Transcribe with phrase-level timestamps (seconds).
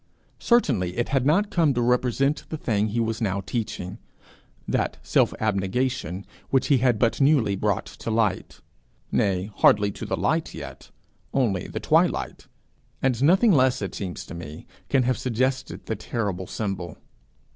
[0.39, 3.99] Certainly it had not come to represent the thing he was now teaching,
[4.67, 8.61] that self abnegation which he had but newly brought to light
[9.11, 10.89] nay, hardly to the light yet
[11.35, 12.47] only the twilight;
[12.99, 16.97] and nothing less, it seems to me, can have suggested the terrible symbol!